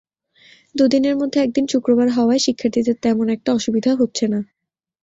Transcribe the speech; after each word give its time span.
দুদিনের 0.75 1.15
মধ্যে 1.15 1.37
একদিন 1.41 1.65
শুক্রবার 1.67 2.07
হওয়ায় 2.09 2.43
শিক্ষার্থীদের 2.45 2.95
তেমন 3.01 3.27
একটা 3.29 3.49
অসুবিধা 3.53 3.91
হচ্ছে 3.95 4.25
না। 4.27 4.39